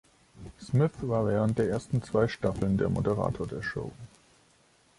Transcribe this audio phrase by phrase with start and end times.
[0.59, 3.91] Smith war während der ersten zwei Staffeln der Moderator der Show.